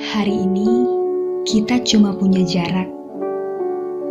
Hari 0.00 0.48
ini 0.48 0.88
kita 1.44 1.84
cuma 1.84 2.16
punya 2.16 2.40
jarak 2.48 2.88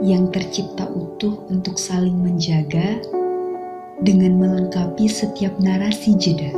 yang 0.06 0.30
tercipta 0.30 0.86
utuh 0.86 1.42
untuk 1.50 1.82
saling 1.82 2.22
menjaga 2.22 3.02
dengan 4.06 4.38
melengkapi 4.38 5.10
setiap 5.10 5.50
narasi 5.58 6.14
jeda. 6.22 6.54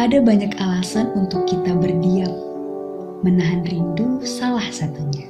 Ada 0.00 0.24
banyak 0.24 0.56
alasan 0.56 1.12
untuk 1.12 1.44
kita 1.44 1.76
berdiam, 1.76 2.32
menahan 3.20 3.60
rindu 3.68 4.24
salah 4.24 4.64
satunya. 4.72 5.28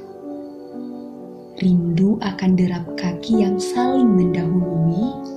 Rindu 1.59 2.15
akan 2.23 2.55
derap 2.55 2.87
kaki 2.95 3.43
yang 3.43 3.59
saling 3.59 4.07
mendahului, 4.07 5.32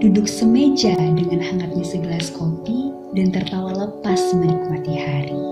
duduk 0.00 0.24
semeja 0.24 0.96
dengan 0.96 1.44
hangatnya 1.44 1.84
segelas 1.84 2.32
kopi 2.32 2.88
dan 3.12 3.28
tertawa 3.36 3.84
lepas 3.84 4.32
menikmati 4.32 4.96
hari. 4.96 5.42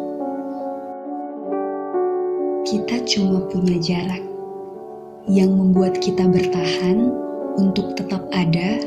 Kita 2.64 2.96
cuma 3.04 3.44
punya 3.52 3.76
jarak 3.76 4.24
yang 5.28 5.52
membuat 5.52 6.00
kita 6.00 6.24
bertahan 6.24 7.12
untuk 7.60 7.92
tetap 7.92 8.24
ada 8.32 8.80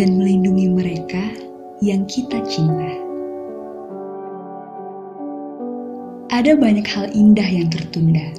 dan 0.00 0.08
melindungi 0.16 0.72
mereka 0.72 1.24
yang 1.84 2.08
kita 2.08 2.40
cinta. 2.48 2.92
Ada 6.32 6.56
banyak 6.56 6.88
hal 6.88 7.12
indah 7.12 7.46
yang 7.46 7.68
tertunda, 7.68 8.32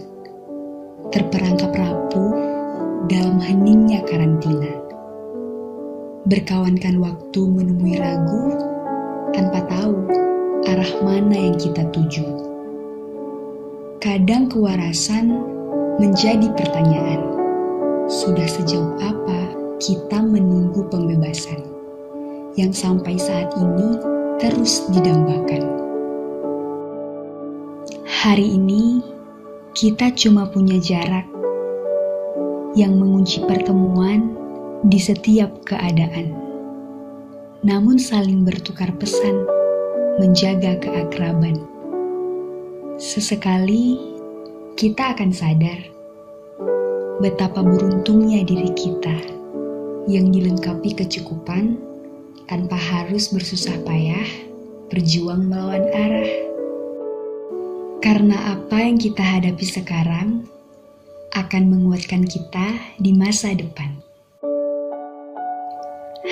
terperangkap 1.14 1.70
rapuh 1.70 2.34
dalam 3.14 3.38
heningnya 3.38 4.02
karantina. 4.10 4.85
Berkawankan 6.26 7.06
waktu 7.06 7.38
menemui 7.38 8.02
ragu 8.02 8.58
tanpa 9.30 9.62
tahu 9.70 9.94
arah 10.66 10.94
mana 11.06 11.38
yang 11.38 11.54
kita 11.54 11.86
tuju. 11.94 12.26
Kadang 14.02 14.50
kewarasan 14.50 15.30
menjadi 16.02 16.50
pertanyaan. 16.58 17.30
Sudah 18.10 18.50
sejauh 18.50 18.98
apa 19.06 19.54
kita 19.78 20.18
menunggu 20.26 20.90
pembebasan 20.90 21.62
yang 22.58 22.74
sampai 22.74 23.22
saat 23.22 23.54
ini 23.62 23.94
terus 24.42 24.82
didambakan? 24.98 25.62
Hari 28.26 28.58
ini 28.58 28.98
kita 29.78 30.10
cuma 30.18 30.50
punya 30.50 30.82
jarak 30.82 31.30
yang 32.74 32.98
mengunci 32.98 33.46
pertemuan 33.46 34.45
di 34.86 35.02
setiap 35.02 35.66
keadaan. 35.66 36.30
Namun 37.66 37.98
saling 37.98 38.46
bertukar 38.46 38.94
pesan, 39.02 39.50
menjaga 40.22 40.78
keakraban. 40.78 41.58
Sesekali 43.02 43.98
kita 44.78 45.18
akan 45.18 45.34
sadar 45.34 45.80
betapa 47.18 47.66
beruntungnya 47.66 48.46
diri 48.46 48.70
kita 48.78 49.18
yang 50.06 50.30
dilengkapi 50.30 50.94
kecukupan 50.94 51.82
tanpa 52.46 52.78
harus 52.78 53.34
bersusah 53.34 53.82
payah 53.82 54.30
berjuang 54.94 55.50
melawan 55.50 55.82
arah. 55.98 56.32
Karena 58.06 58.54
apa 58.54 58.86
yang 58.86 59.02
kita 59.02 59.26
hadapi 59.26 59.66
sekarang 59.66 60.46
akan 61.34 61.64
menguatkan 61.74 62.22
kita 62.30 62.78
di 63.02 63.18
masa 63.18 63.58
depan. 63.58 64.05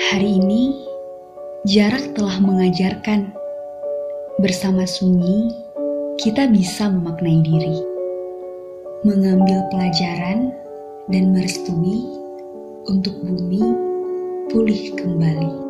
Hari 0.04 0.36
ini, 0.36 0.84
jarak 1.64 2.12
telah 2.12 2.36
mengajarkan 2.36 3.32
bersama 4.36 4.84
sunyi 4.84 5.48
kita 6.20 6.44
bisa 6.52 6.92
memaknai 6.92 7.40
diri, 7.40 7.80
mengambil 9.08 9.64
pelajaran 9.72 10.52
dan 11.08 11.32
merestui 11.32 12.04
untuk 12.84 13.16
bumi 13.24 13.64
pulih 14.52 14.92
kembali. 15.00 15.63